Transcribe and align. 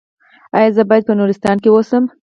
ایا 0.57 0.69
زه 0.75 0.83
باید 0.89 1.03
په 1.07 1.13
نورستان 1.19 1.55
کې 1.63 1.69
اوسم؟ 1.71 2.03